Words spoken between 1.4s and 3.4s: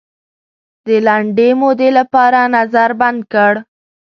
مودې لپاره نظر بند